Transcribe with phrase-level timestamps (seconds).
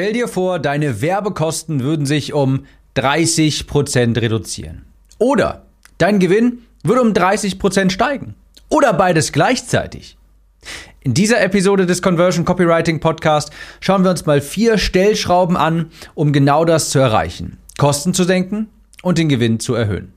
[0.00, 2.64] Stell dir vor, deine Werbekosten würden sich um
[2.96, 4.86] 30% reduzieren.
[5.18, 5.66] Oder
[5.98, 8.34] dein Gewinn würde um 30% steigen.
[8.70, 10.16] Oder beides gleichzeitig.
[11.02, 13.50] In dieser Episode des Conversion Copywriting Podcast
[13.80, 17.58] schauen wir uns mal vier Stellschrauben an, um genau das zu erreichen.
[17.76, 18.70] Kosten zu senken
[19.02, 20.14] und den Gewinn zu erhöhen.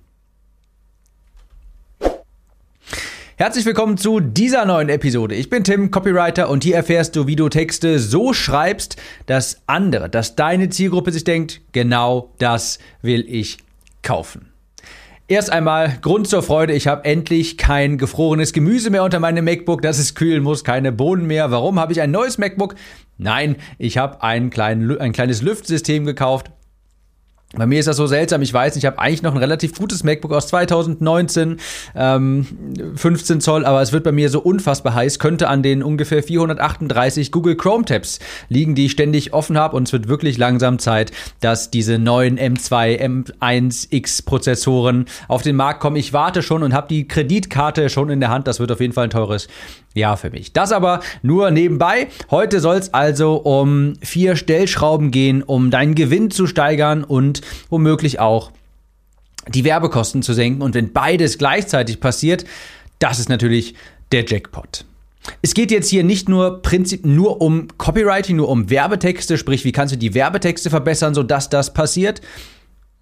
[3.35, 5.33] Herzlich willkommen zu dieser neuen Episode.
[5.33, 8.95] Ich bin Tim, Copywriter, und hier erfährst du, wie du Texte so schreibst,
[9.25, 13.57] dass andere, dass deine Zielgruppe sich denkt, genau das will ich
[14.03, 14.51] kaufen.
[15.27, 19.81] Erst einmal Grund zur Freude, ich habe endlich kein gefrorenes Gemüse mehr unter meinem MacBook,
[19.81, 21.49] das es kühlen muss, keine Bohnen mehr.
[21.49, 22.75] Warum habe ich ein neues MacBook?
[23.17, 26.51] Nein, ich habe ein, klein, ein kleines Lüftsystem gekauft
[27.55, 30.03] bei mir ist das so seltsam, ich weiß ich habe eigentlich noch ein relativ gutes
[30.03, 31.57] MacBook aus 2019,
[31.95, 32.47] ähm,
[32.95, 37.31] 15 Zoll, aber es wird bei mir so unfassbar heiß, könnte an den ungefähr 438
[37.31, 39.75] Google Chrome Tabs liegen, die ich ständig offen habe.
[39.75, 45.79] Und es wird wirklich langsam Zeit, dass diese neuen M2, M1X Prozessoren auf den Markt
[45.79, 45.95] kommen.
[45.95, 48.93] Ich warte schon und habe die Kreditkarte schon in der Hand, das wird auf jeden
[48.93, 49.47] Fall ein teures
[49.93, 50.53] ja, für mich.
[50.53, 52.07] Das aber nur nebenbei.
[52.31, 58.19] Heute soll es also um vier Stellschrauben gehen, um deinen Gewinn zu steigern und womöglich
[58.19, 58.51] auch
[59.47, 60.61] die Werbekosten zu senken.
[60.61, 62.45] Und wenn beides gleichzeitig passiert,
[62.99, 63.75] das ist natürlich
[64.11, 64.85] der Jackpot.
[65.41, 69.71] Es geht jetzt hier nicht nur Prinzip nur um Copywriting, nur um Werbetexte, sprich, wie
[69.71, 72.21] kannst du die Werbetexte verbessern, sodass das passiert,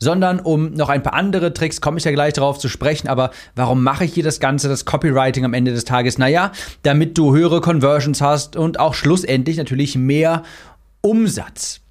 [0.02, 3.30] sondern um noch ein paar andere Tricks, komme ich ja gleich darauf zu sprechen, aber
[3.56, 6.18] warum mache ich hier das Ganze, das Copywriting am Ende des Tages?
[6.18, 10.42] Naja, damit du höhere Conversions hast und auch schlussendlich natürlich mehr
[11.02, 11.82] Umsatz.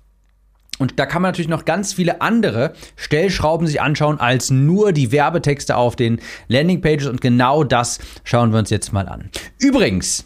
[0.78, 5.12] Und da kann man natürlich noch ganz viele andere Stellschrauben sich anschauen als nur die
[5.12, 9.30] Werbetexte auf den Landingpages und genau das schauen wir uns jetzt mal an.
[9.58, 10.24] Übrigens,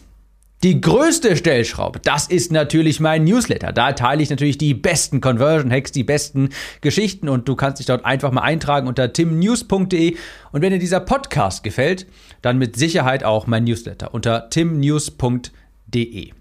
[0.65, 3.71] die größte Stellschraube, das ist natürlich mein Newsletter.
[3.71, 6.49] Da teile ich natürlich die besten Conversion Hacks, die besten
[6.81, 10.15] Geschichten und du kannst dich dort einfach mal eintragen unter timnews.de
[10.51, 12.07] und wenn dir dieser Podcast gefällt,
[12.41, 16.31] dann mit Sicherheit auch mein Newsletter unter timnews.de.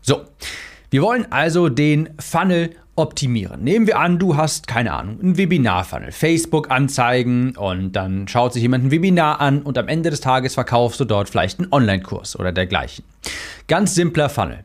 [0.00, 0.22] So,
[0.88, 3.62] wir wollen also den Funnel optimieren.
[3.64, 8.84] Nehmen wir an, du hast, keine Ahnung, ein Webinar-Funnel, Facebook-Anzeigen und dann schaut sich jemand
[8.84, 12.52] ein Webinar an und am Ende des Tages verkaufst du dort vielleicht einen Online-Kurs oder
[12.52, 13.04] dergleichen.
[13.66, 14.64] Ganz simpler Funnel.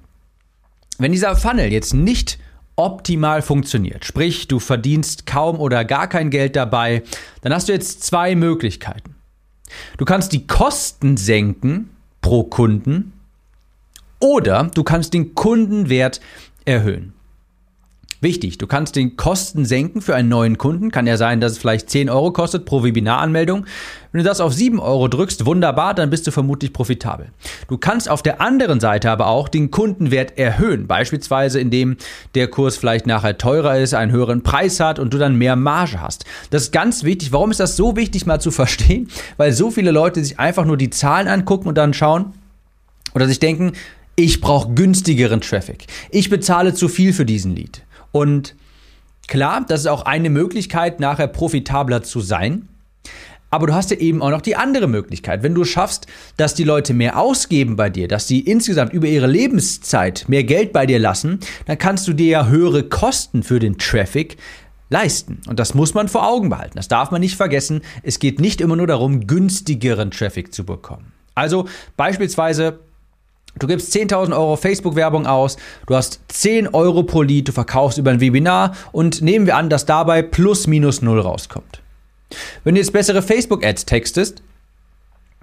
[1.00, 2.38] Wenn dieser Funnel jetzt nicht
[2.76, 7.04] optimal funktioniert, sprich du verdienst kaum oder gar kein Geld dabei,
[7.42, 9.16] dann hast du jetzt zwei Möglichkeiten.
[9.98, 11.90] Du kannst die Kosten senken
[12.22, 13.14] pro Kunden
[14.20, 16.22] oder du kannst den Kundenwert
[16.66, 17.14] erhöhen.
[18.22, 20.92] Wichtig, du kannst den Kosten senken für einen neuen Kunden.
[20.92, 23.66] Kann ja sein, dass es vielleicht 10 Euro kostet pro Webinaranmeldung.
[24.12, 27.28] Wenn du das auf 7 Euro drückst, wunderbar, dann bist du vermutlich profitabel.
[27.70, 30.86] Du kannst auf der anderen Seite aber auch den Kundenwert erhöhen.
[30.86, 31.96] Beispielsweise, indem
[32.36, 36.02] der Kurs vielleicht nachher teurer ist, einen höheren Preis hat und du dann mehr Marge
[36.02, 36.26] hast.
[36.50, 37.32] Das ist ganz wichtig.
[37.32, 39.08] Warum ist das so wichtig mal zu verstehen?
[39.38, 42.34] Weil so viele Leute sich einfach nur die Zahlen angucken und dann schauen
[43.16, 43.72] oder sich denken,
[44.18, 45.88] ich brauche günstigeren Traffic.
[46.12, 47.84] Ich bezahle zu viel für diesen Lead.
[48.12, 48.56] Und
[49.28, 52.68] klar, das ist auch eine Möglichkeit, nachher profitabler zu sein.
[53.52, 55.42] Aber du hast ja eben auch noch die andere Möglichkeit.
[55.42, 56.06] Wenn du schaffst,
[56.38, 60.72] dass die Leute mehr ausgeben bei dir, dass sie insgesamt über ihre Lebenszeit mehr Geld
[60.72, 64.38] bei dir lassen, dann kannst du dir ja höhere Kosten für den Traffic
[64.90, 65.40] leisten.
[65.48, 66.76] Und das muss man vor Augen behalten.
[66.76, 67.82] Das darf man nicht vergessen.
[68.04, 71.12] Es geht nicht immer nur darum, günstigeren Traffic zu bekommen.
[71.34, 72.80] Also beispielsweise
[73.58, 78.12] Du gibst 10.000 Euro Facebook-Werbung aus, du hast 10 Euro pro Lead, du verkaufst über
[78.12, 81.82] ein Webinar und nehmen wir an, dass dabei plus minus null rauskommt.
[82.64, 84.44] Wenn du jetzt bessere Facebook-Ads textest,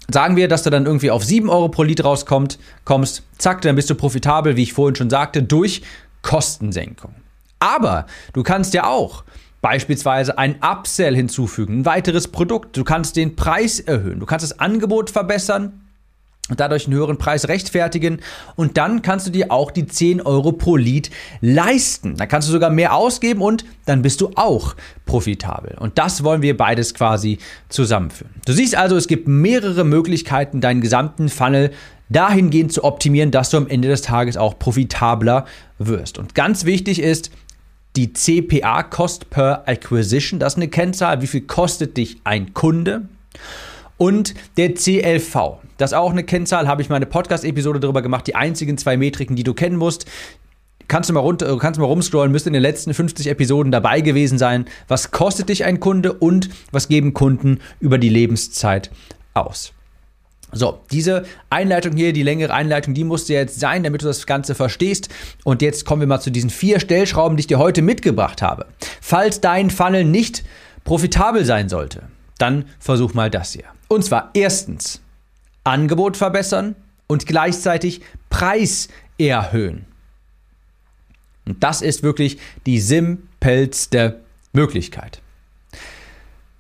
[0.09, 3.77] sagen wir, dass du dann irgendwie auf 7 Euro pro Lead rauskommst, kommst, zack, dann
[3.77, 5.83] bist du profitabel, wie ich vorhin schon sagte, durch
[6.23, 7.15] Kostensenkung.
[7.59, 9.25] Aber du kannst ja auch
[9.63, 14.61] beispielsweise ein Upsell hinzufügen, ein weiteres Produkt, du kannst den Preis erhöhen, du kannst das
[14.61, 15.86] Angebot verbessern,
[16.55, 18.21] dadurch einen höheren Preis rechtfertigen.
[18.55, 22.17] Und dann kannst du dir auch die 10 Euro pro Lied leisten.
[22.17, 25.77] Da kannst du sogar mehr ausgeben und dann bist du auch profitabel.
[25.79, 27.39] Und das wollen wir beides quasi
[27.69, 28.35] zusammenführen.
[28.45, 31.73] Du siehst also, es gibt mehrere Möglichkeiten, deinen gesamten Funnel
[32.09, 35.47] dahingehend zu optimieren, dass du am Ende des Tages auch profitabler
[35.79, 36.19] wirst.
[36.19, 37.31] Und ganz wichtig ist,
[37.97, 43.09] die CPA, Cost per Acquisition, das ist eine Kennzahl, wie viel kostet dich ein Kunde?
[43.99, 48.27] Und der CLV, das ist auch eine Kennzahl, habe ich mal eine Podcast-Episode darüber gemacht,
[48.27, 50.07] die einzigen zwei Metriken, die du kennen musst.
[50.89, 54.03] Kannst du mal runter, kannst du mal rumscrollen, müsste in den letzten 50 Episoden dabei
[54.03, 54.67] gewesen sein.
[54.87, 58.91] Was kostet dich ein Kunde und was geben Kunden über die Lebenszeit
[59.35, 59.73] aus?
[60.53, 64.55] So, diese Einleitung hier, die längere Einleitung, die musste jetzt sein, damit du das Ganze
[64.55, 65.09] verstehst.
[65.43, 68.67] Und jetzt kommen wir mal zu diesen vier Stellschrauben, die ich dir heute mitgebracht habe.
[69.01, 70.45] Falls dein Funnel nicht
[70.85, 72.05] profitabel sein sollte,
[72.39, 73.65] dann versuch mal das hier.
[73.89, 75.01] Und zwar erstens
[75.65, 76.75] Angebot verbessern
[77.07, 78.01] und gleichzeitig
[78.31, 78.89] Preis
[79.19, 79.87] erhöhen.
[81.47, 84.21] Und das ist wirklich die simpelste
[84.53, 85.21] Möglichkeit.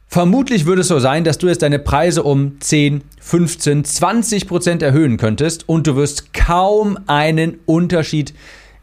[0.08, 4.82] Vermutlich würde es so sein, dass du jetzt deine Preise um 10, 15, 20 Prozent
[4.82, 8.32] erhöhen könntest und du wirst kaum einen Unterschied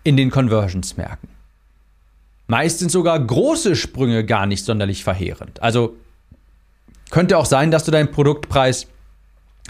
[0.03, 1.29] in den Conversions merken.
[2.47, 5.63] Meistens sogar große Sprünge gar nicht sonderlich verheerend.
[5.63, 5.95] Also
[7.13, 8.87] könnte auch sein, dass du deinen Produktpreis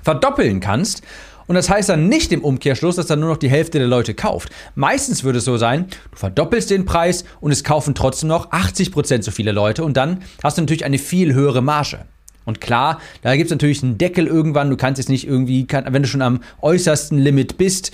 [0.01, 1.04] verdoppeln kannst
[1.45, 4.13] und das heißt dann nicht im Umkehrschluss, dass dann nur noch die Hälfte der Leute
[4.13, 4.50] kauft.
[4.75, 9.24] Meistens würde es so sein, du verdoppelst den Preis und es kaufen trotzdem noch 80%
[9.24, 12.06] so viele Leute und dann hast du natürlich eine viel höhere Marge.
[12.45, 14.69] Und klar, da gibt es natürlich einen Deckel irgendwann.
[14.69, 17.92] Du kannst jetzt nicht irgendwie, wenn du schon am äußersten Limit bist,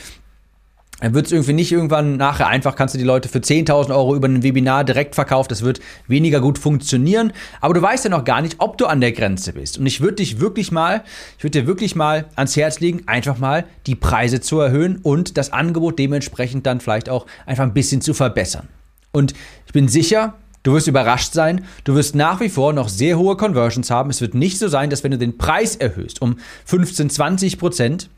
[1.00, 4.16] dann wird es irgendwie nicht irgendwann nachher einfach, kannst du die Leute für 10.000 Euro
[4.16, 5.50] über ein Webinar direkt verkaufen.
[5.50, 7.32] Das wird weniger gut funktionieren.
[7.62, 9.78] Aber du weißt ja noch gar nicht, ob du an der Grenze bist.
[9.78, 11.04] Und ich würde dich wirklich mal,
[11.38, 15.38] ich würde dir wirklich mal ans Herz legen, einfach mal die Preise zu erhöhen und
[15.38, 18.68] das Angebot dementsprechend dann vielleicht auch einfach ein bisschen zu verbessern.
[19.12, 19.34] Und
[19.66, 23.38] ich bin sicher, Du wirst überrascht sein, du wirst nach wie vor noch sehr hohe
[23.38, 24.10] Conversions haben.
[24.10, 26.36] Es wird nicht so sein, dass wenn du den Preis erhöhst um
[26.66, 28.10] 15, 20 Prozent,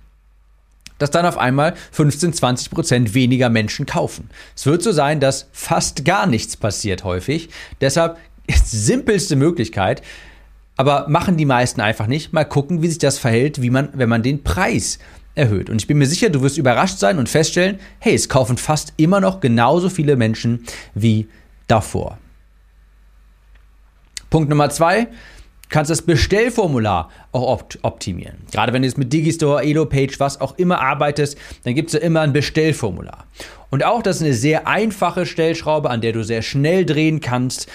[1.01, 4.29] dass dann auf einmal 15, 20 Prozent weniger Menschen kaufen.
[4.55, 7.49] Es wird so sein, dass fast gar nichts passiert häufig.
[7.81, 8.17] Deshalb
[8.47, 10.01] ist simpelste Möglichkeit,
[10.77, 12.33] aber machen die meisten einfach nicht.
[12.33, 14.99] Mal gucken, wie sich das verhält, wie man, wenn man den Preis
[15.35, 15.69] erhöht.
[15.69, 18.93] Und ich bin mir sicher, du wirst überrascht sein und feststellen, hey, es kaufen fast
[18.97, 21.27] immer noch genauso viele Menschen wie
[21.67, 22.17] davor.
[24.29, 25.07] Punkt Nummer zwei,
[25.71, 28.37] kannst das Bestellformular auch opt optimieren.
[28.51, 31.99] Gerade wenn du jetzt mit Digistore, Elopage, was auch immer arbeitest, dann gibt es ja
[32.01, 33.25] immer ein Bestellformular.
[33.71, 37.67] Und auch das ist eine sehr einfache Stellschraube, an der du sehr schnell drehen kannst.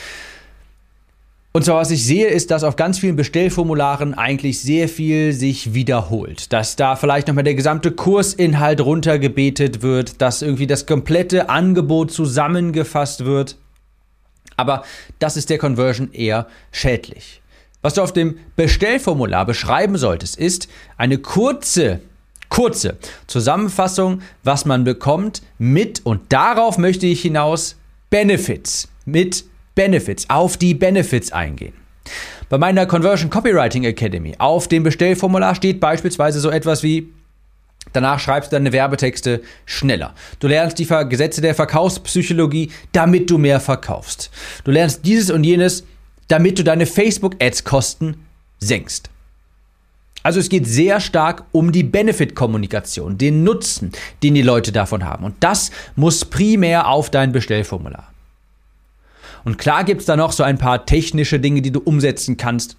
[1.52, 5.72] Und zwar, was ich sehe, ist, dass auf ganz vielen Bestellformularen eigentlich sehr viel sich
[5.72, 6.52] wiederholt.
[6.52, 13.24] Dass da vielleicht nochmal der gesamte Kursinhalt runtergebetet wird, dass irgendwie das komplette Angebot zusammengefasst
[13.24, 13.56] wird.
[14.58, 14.82] Aber
[15.18, 17.40] das ist der Conversion eher schädlich.
[17.86, 20.66] Was du auf dem Bestellformular beschreiben solltest, ist
[20.96, 22.00] eine kurze,
[22.48, 22.96] kurze
[23.28, 27.76] Zusammenfassung, was man bekommt mit, und darauf möchte ich hinaus,
[28.10, 28.88] Benefits.
[29.04, 29.44] Mit
[29.76, 31.74] Benefits, auf die Benefits eingehen.
[32.48, 37.12] Bei meiner Conversion Copywriting Academy auf dem Bestellformular steht beispielsweise so etwas wie
[37.92, 40.12] Danach schreibst du deine Werbetexte schneller.
[40.40, 44.32] Du lernst die Gesetze der Verkaufspsychologie, damit du mehr verkaufst.
[44.64, 45.84] Du lernst dieses und jenes,
[46.28, 48.16] damit du deine Facebook-Ads-Kosten
[48.58, 49.10] senkst.
[50.22, 53.92] Also es geht sehr stark um die Benefit-Kommunikation, den Nutzen,
[54.24, 55.24] den die Leute davon haben.
[55.24, 58.12] Und das muss primär auf dein Bestellformular.
[59.44, 62.76] Und klar gibt es da noch so ein paar technische Dinge, die du umsetzen kannst.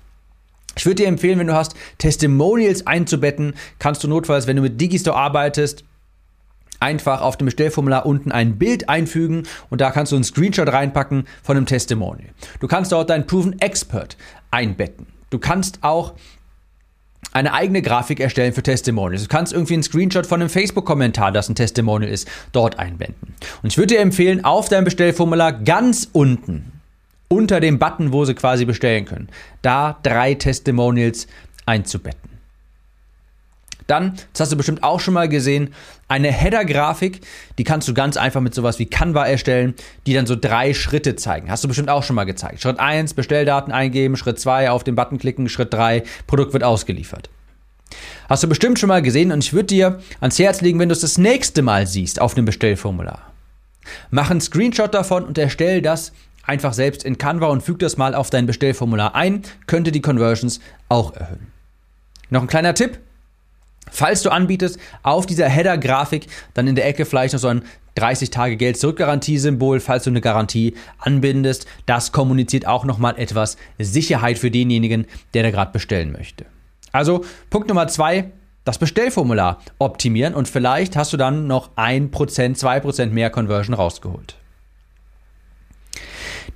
[0.76, 4.82] Ich würde dir empfehlen, wenn du hast, Testimonials einzubetten, kannst du notfalls, wenn du mit
[4.82, 5.86] Digistore arbeitest,
[6.80, 11.28] einfach auf dem Bestellformular unten ein Bild einfügen und da kannst du einen Screenshot reinpacken
[11.44, 12.30] von einem Testimonial.
[12.60, 14.18] Du kannst dort deinen Proven Expert
[14.52, 15.08] einbetten.
[15.30, 16.14] Du kannst auch
[17.34, 19.24] eine eigene Grafik erstellen für Testimonials.
[19.24, 23.36] Du kannst irgendwie einen Screenshot von einem Facebook-Kommentar, das ein Testimonial ist, dort einbinden.
[23.62, 26.72] Und ich würde dir empfehlen, auf deinem Bestellformular ganz unten,
[27.28, 29.30] unter dem Button, wo sie quasi bestellen können,
[29.62, 31.28] da drei Testimonials
[31.66, 32.37] einzubetten.
[33.88, 35.74] Dann, das hast du bestimmt auch schon mal gesehen,
[36.10, 37.22] eine Header-Grafik,
[37.58, 39.74] die kannst du ganz einfach mit sowas wie Canva erstellen,
[40.06, 41.50] die dann so drei Schritte zeigen.
[41.50, 42.62] Hast du bestimmt auch schon mal gezeigt.
[42.62, 47.30] Schritt 1, Bestelldaten eingeben, Schritt 2, auf den Button klicken, Schritt 3, Produkt wird ausgeliefert.
[48.30, 50.94] Hast du bestimmt schon mal gesehen und ich würde dir ans Herz legen, wenn du
[50.94, 53.32] es das nächste Mal siehst auf dem Bestellformular.
[54.12, 56.12] Mach einen Screenshot davon und erstell das
[56.44, 60.60] einfach selbst in Canva und füg das mal auf dein Bestellformular ein, könnte die Conversions
[60.90, 61.48] auch erhöhen.
[62.30, 63.00] Noch ein kleiner Tipp,
[63.92, 67.64] Falls du anbietest, auf dieser Header-Grafik dann in der Ecke vielleicht noch so ein
[67.96, 71.66] 30 Tage Geld Zurückgarantie-Symbol, falls du eine Garantie anbindest.
[71.86, 76.46] Das kommuniziert auch nochmal etwas Sicherheit für denjenigen, der da gerade bestellen möchte.
[76.92, 78.32] Also Punkt Nummer zwei,
[78.66, 84.36] das Bestellformular optimieren und vielleicht hast du dann noch 1%, 2% mehr Conversion rausgeholt.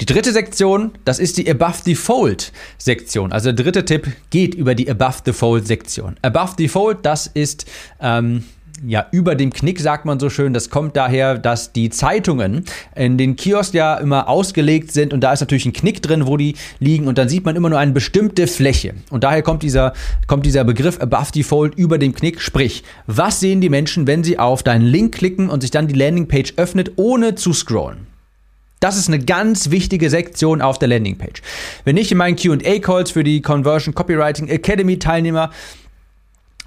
[0.02, 3.32] Die dritte Sektion, das ist die Above the Fold Sektion.
[3.32, 6.16] Also der dritte Tipp geht über die Above the Fold Sektion.
[6.24, 7.68] Above the Fold, das ist
[8.00, 8.44] ähm,
[8.84, 10.54] ja, über dem Knick sagt man so schön.
[10.54, 12.66] Das kommt daher, dass die Zeitungen
[12.96, 16.36] in den Kiosk ja immer ausgelegt sind und da ist natürlich ein Knick drin, wo
[16.36, 18.96] die liegen und dann sieht man immer nur eine bestimmte Fläche.
[19.12, 19.94] Und daher kommt dieser,
[20.26, 22.42] kommt dieser Begriff above the fold über dem Knick.
[22.42, 25.94] Sprich, was sehen die Menschen, wenn sie auf deinen Link klicken und sich dann die
[25.94, 28.11] Landingpage öffnet, ohne zu scrollen?
[28.82, 31.44] Das ist eine ganz wichtige Sektion auf der Landingpage.
[31.86, 35.52] Wenn ich in meinen QA-Calls für die Conversion Copywriting Academy Teilnehmer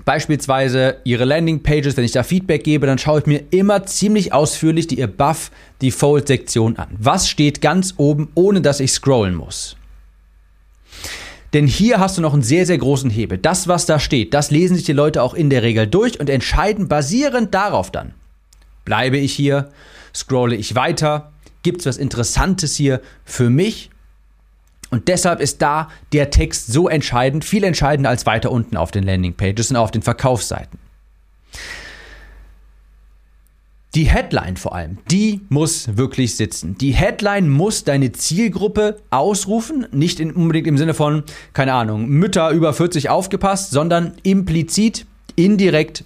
[0.05, 4.87] beispielsweise ihre Landingpages, wenn ich da Feedback gebe, dann schaue ich mir immer ziemlich ausführlich
[4.87, 5.51] die Above
[5.83, 6.87] Default Sektion an.
[6.99, 9.77] Was steht ganz oben, ohne dass ich scrollen muss?
[11.53, 13.39] Denn hier hast du noch einen sehr, sehr großen Hebel.
[13.39, 16.31] Das, was da steht, das lesen sich die Leute auch in der Regel durch und
[16.31, 18.15] entscheiden basierend darauf dann.
[18.85, 19.71] Bleibe ich hier?
[20.15, 21.33] Scrolle ich weiter?
[21.65, 23.91] Gibt es was Interessantes hier für mich?
[24.91, 29.03] Und deshalb ist da der Text so entscheidend, viel entscheidender als weiter unten auf den
[29.03, 30.79] Landingpages und auf den Verkaufsseiten.
[33.95, 36.77] Die Headline vor allem, die muss wirklich sitzen.
[36.79, 42.51] Die Headline muss deine Zielgruppe ausrufen, nicht in, unbedingt im Sinne von, keine Ahnung, Mütter
[42.51, 45.07] über 40 aufgepasst, sondern implizit,
[45.37, 46.05] indirekt,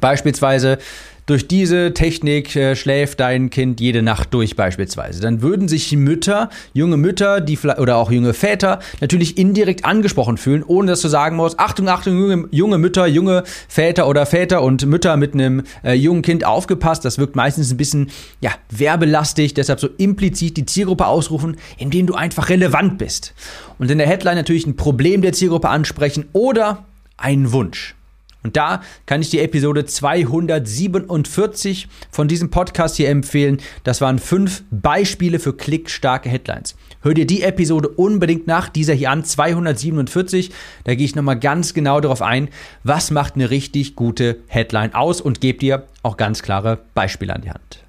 [0.00, 0.78] beispielsweise
[1.28, 5.20] durch diese Technik äh, schläft dein Kind jede Nacht durch beispielsweise.
[5.20, 10.64] Dann würden sich Mütter, junge Mütter, die oder auch junge Väter natürlich indirekt angesprochen fühlen,
[10.66, 14.86] ohne dass du sagen musst, Achtung, Achtung, junge, junge Mütter, junge Väter oder Väter und
[14.86, 17.04] Mütter mit einem äh, jungen Kind aufgepasst.
[17.04, 22.14] Das wirkt meistens ein bisschen ja, werbelastig, deshalb so implizit die Zielgruppe ausrufen, indem du
[22.14, 23.34] einfach relevant bist.
[23.78, 26.86] Und in der Headline natürlich ein Problem der Zielgruppe ansprechen oder
[27.18, 27.97] einen Wunsch.
[28.44, 33.58] Und da kann ich die Episode 247 von diesem Podcast hier empfehlen.
[33.82, 36.76] Das waren fünf Beispiele für klickstarke Headlines.
[37.02, 40.52] Hör dir die Episode unbedingt nach, dieser hier an, 247.
[40.84, 42.48] Da gehe ich nochmal ganz genau darauf ein,
[42.84, 47.42] was macht eine richtig gute Headline aus und gebe dir auch ganz klare Beispiele an
[47.42, 47.82] die Hand.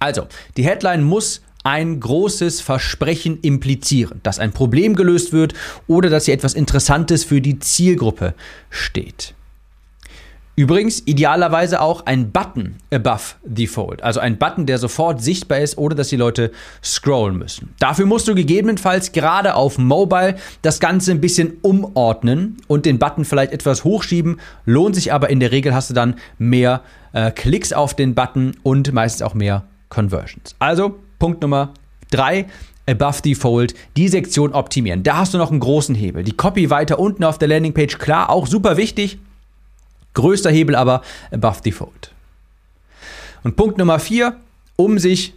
[0.00, 5.54] Also, die Headline muss ein großes Versprechen implizieren, dass ein Problem gelöst wird
[5.86, 8.34] oder dass hier etwas Interessantes für die Zielgruppe
[8.70, 9.34] steht.
[10.56, 15.78] Übrigens idealerweise auch ein Button above the fold, also ein Button, der sofort sichtbar ist,
[15.78, 16.50] ohne dass die Leute
[16.84, 17.74] scrollen müssen.
[17.78, 23.24] Dafür musst du gegebenenfalls gerade auf Mobile das Ganze ein bisschen umordnen und den Button
[23.24, 26.82] vielleicht etwas hochschieben, lohnt sich aber in der Regel hast du dann mehr
[27.14, 30.56] äh, Klicks auf den Button und meistens auch mehr Conversions.
[30.58, 31.74] Also Punkt Nummer
[32.10, 32.46] drei.
[32.88, 35.04] Above the Fold, die Sektion optimieren.
[35.04, 36.24] Da hast du noch einen großen Hebel.
[36.24, 39.18] Die Copy weiter unten auf der Landingpage, klar, auch super wichtig.
[40.14, 42.12] Größter Hebel aber above default.
[43.44, 44.36] Und Punkt Nummer vier,
[44.74, 45.34] um sich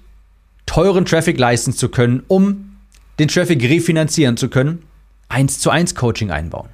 [0.65, 2.77] teuren Traffic leisten zu können, um
[3.19, 4.81] den Traffic refinanzieren zu können,
[5.29, 6.69] 1 zu 1 Coaching einbauen.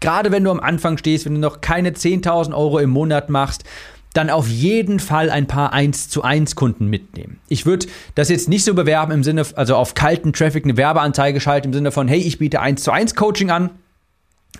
[0.00, 3.64] Gerade wenn du am Anfang stehst, wenn du noch keine 10.000 Euro im Monat machst,
[4.14, 7.38] dann auf jeden Fall ein paar 1 zu 1 Kunden mitnehmen.
[7.48, 11.40] Ich würde das jetzt nicht so bewerben im Sinne, also auf kalten Traffic eine Werbeanzeige
[11.40, 13.70] schalten im Sinne von, hey, ich biete 1 zu 1 Coaching an.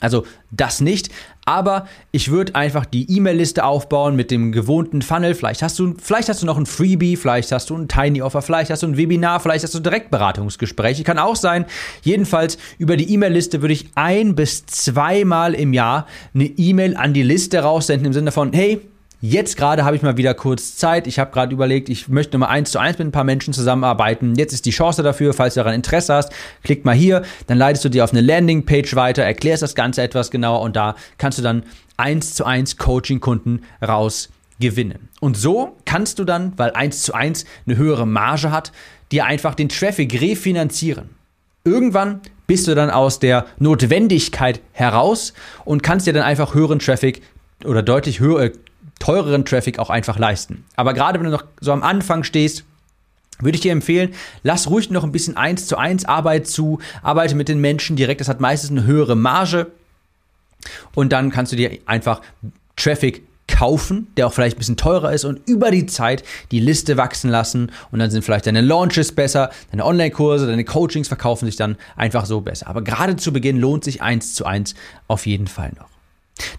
[0.00, 1.08] Also das nicht,
[1.44, 5.34] aber ich würde einfach die E-Mail-Liste aufbauen mit dem gewohnten Funnel.
[5.34, 8.42] Vielleicht hast du, vielleicht hast du noch ein Freebie, vielleicht hast du ein Tiny Offer,
[8.42, 11.04] vielleicht hast du ein Webinar, vielleicht hast du Direktberatungsgespräche.
[11.04, 11.64] Kann auch sein.
[12.02, 17.22] Jedenfalls über die E-Mail-Liste würde ich ein bis zweimal im Jahr eine E-Mail an die
[17.22, 18.80] Liste raussenden im Sinne von, hey,
[19.26, 21.06] Jetzt gerade habe ich mal wieder kurz Zeit.
[21.06, 24.34] Ich habe gerade überlegt, ich möchte mal eins zu eins mit ein paar Menschen zusammenarbeiten.
[24.34, 26.30] Jetzt ist die Chance dafür, falls du daran Interesse hast.
[26.62, 30.30] Klick mal hier, dann leitest du dir auf eine Landingpage weiter, erklärst das Ganze etwas
[30.30, 31.62] genauer und da kannst du dann
[31.96, 34.28] eins zu eins Coaching-Kunden raus.
[35.20, 38.72] Und so kannst du dann, weil eins zu eins eine höhere Marge hat,
[39.10, 41.08] dir einfach den Traffic refinanzieren.
[41.64, 45.32] Irgendwann bist du dann aus der Notwendigkeit heraus
[45.64, 47.22] und kannst dir dann einfach höheren Traffic
[47.64, 48.52] oder deutlich höhere
[48.98, 50.64] teureren Traffic auch einfach leisten.
[50.76, 52.64] Aber gerade wenn du noch so am Anfang stehst,
[53.40, 57.34] würde ich dir empfehlen, lass ruhig noch ein bisschen eins zu eins Arbeit zu, arbeite
[57.34, 59.72] mit den Menschen direkt, das hat meistens eine höhere Marge
[60.94, 62.20] und dann kannst du dir einfach
[62.76, 66.96] Traffic kaufen, der auch vielleicht ein bisschen teurer ist und über die Zeit die Liste
[66.96, 71.56] wachsen lassen und dann sind vielleicht deine Launches besser, deine Online-Kurse, deine Coachings verkaufen sich
[71.56, 72.68] dann einfach so besser.
[72.68, 74.74] Aber gerade zu Beginn lohnt sich eins zu eins
[75.08, 75.93] auf jeden Fall noch.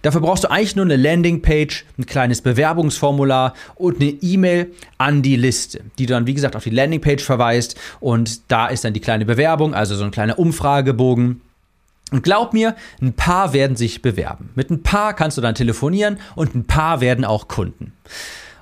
[0.02, 5.36] Dafür brauchst du eigentlich nur eine Landingpage, ein kleines Bewerbungsformular und eine E-Mail an die
[5.36, 7.78] Liste, die du dann, wie gesagt, auf die Landingpage verweist.
[8.00, 11.40] Und da ist dann die kleine Bewerbung, also so ein kleiner Umfragebogen.
[12.12, 14.50] Und glaub mir, ein paar werden sich bewerben.
[14.54, 17.92] Mit ein paar kannst du dann telefonieren und ein paar werden auch Kunden.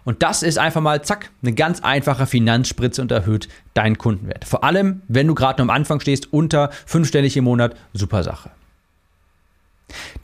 [0.05, 4.45] Und das ist einfach mal, zack, eine ganz einfache Finanzspritze und erhöht deinen Kundenwert.
[4.45, 8.51] Vor allem, wenn du gerade noch am Anfang stehst, unter fünfstellig im Monat, super Sache.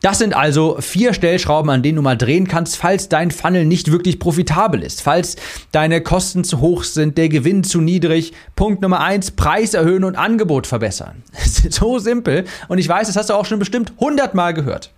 [0.01, 3.93] Das sind also vier Stellschrauben, an denen du mal drehen kannst, falls dein Funnel nicht
[3.93, 5.37] wirklich profitabel ist, falls
[5.73, 8.33] deine Kosten zu hoch sind, der Gewinn zu niedrig.
[8.57, 11.23] Punkt Nummer eins, Preis erhöhen und Angebot verbessern.
[11.71, 12.45] so simpel.
[12.69, 14.91] Und ich weiß, das hast du auch schon bestimmt hundertmal gehört.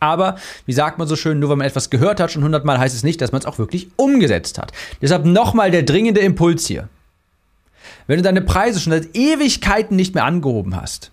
[0.00, 2.94] Aber, wie sagt man so schön, nur wenn man etwas gehört hat, schon hundertmal, heißt
[2.94, 4.72] es nicht, dass man es auch wirklich umgesetzt hat.
[5.02, 6.88] Deshalb nochmal der dringende Impuls hier.
[8.06, 11.10] Wenn du deine Preise schon seit Ewigkeiten nicht mehr angehoben hast,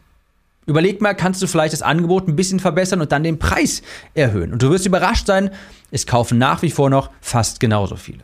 [0.65, 3.81] überleg mal, kannst du vielleicht das Angebot ein bisschen verbessern und dann den Preis
[4.13, 4.51] erhöhen.
[4.51, 5.49] Und du wirst überrascht sein,
[5.91, 8.23] es kaufen nach wie vor noch fast genauso viele.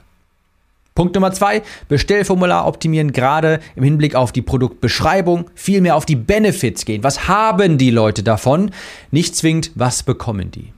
[0.93, 6.83] Punkt Nummer zwei, Bestellformular optimieren, gerade im Hinblick auf die Produktbeschreibung, vielmehr auf die Benefits
[6.83, 7.03] gehen.
[7.03, 8.71] Was haben die Leute davon?
[9.09, 10.73] Nicht zwingend, was bekommen die?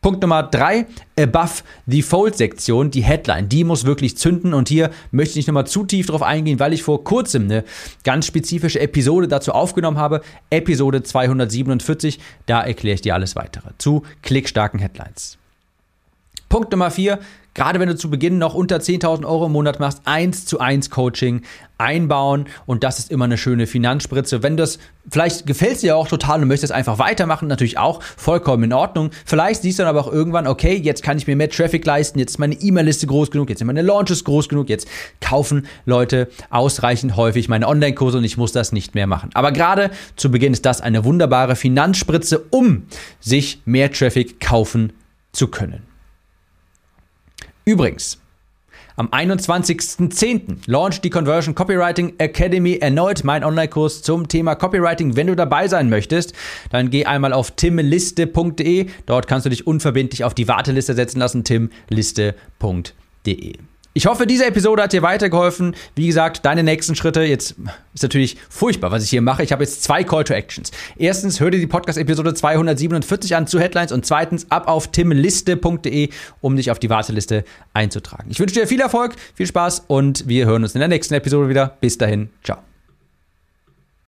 [0.00, 0.86] Punkt Nummer drei,
[1.18, 5.48] Above the Fold Sektion, die Headline, die muss wirklich zünden und hier möchte ich nicht
[5.48, 7.64] nochmal zu tief drauf eingehen, weil ich vor kurzem eine
[8.04, 14.02] ganz spezifische Episode dazu aufgenommen habe, Episode 247, da erkläre ich dir alles weitere zu
[14.22, 15.36] klickstarken Headlines.
[16.48, 17.18] Punkt Nummer vier,
[17.52, 20.90] gerade wenn du zu Beginn noch unter 10.000 Euro im Monat machst, 1 zu 1
[20.90, 21.42] Coaching
[21.76, 24.42] einbauen und das ist immer eine schöne Finanzspritze.
[24.42, 24.78] Wenn das,
[25.10, 29.10] vielleicht gefällt es dir auch total und möchtest einfach weitermachen, natürlich auch vollkommen in Ordnung.
[29.26, 32.18] Vielleicht siehst du dann aber auch irgendwann, okay, jetzt kann ich mir mehr Traffic leisten,
[32.18, 34.88] jetzt ist meine E-Mail-Liste groß genug, jetzt sind meine Launches groß genug, jetzt
[35.20, 39.30] kaufen Leute ausreichend häufig meine Online-Kurse und ich muss das nicht mehr machen.
[39.34, 42.84] Aber gerade zu Beginn ist das eine wunderbare Finanzspritze, um
[43.20, 44.92] sich mehr Traffic kaufen
[45.32, 45.87] zu können.
[47.68, 48.18] Übrigens,
[48.96, 50.60] am 21.10.
[50.64, 55.16] launcht die Conversion Copywriting Academy erneut mein Online-Kurs zum Thema Copywriting.
[55.16, 56.32] Wenn du dabei sein möchtest,
[56.70, 58.86] dann geh einmal auf timliste.de.
[59.04, 61.44] Dort kannst du dich unverbindlich auf die Warteliste setzen lassen.
[61.44, 62.32] timliste.de.
[63.94, 65.74] Ich hoffe, diese Episode hat dir weitergeholfen.
[65.96, 67.22] Wie gesagt, deine nächsten Schritte.
[67.22, 67.56] Jetzt
[67.94, 69.42] ist natürlich furchtbar, was ich hier mache.
[69.42, 70.70] Ich habe jetzt zwei Call to Actions.
[70.96, 76.56] Erstens, hör dir die Podcast-Episode 247 an zu Headlines und zweitens ab auf timliste.de, um
[76.56, 78.30] dich auf die Warteliste einzutragen.
[78.30, 81.48] Ich wünsche dir viel Erfolg, viel Spaß und wir hören uns in der nächsten Episode
[81.48, 81.76] wieder.
[81.80, 82.58] Bis dahin, ciao.